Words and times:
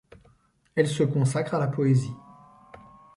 Elle 0.73 0.87
se 0.87 1.03
consacre 1.03 1.53
à 1.53 1.59
la 1.59 1.67
poésie. 1.67 2.15